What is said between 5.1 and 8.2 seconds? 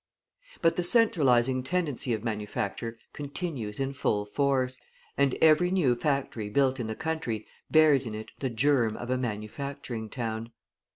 and every new factory built in the country bears in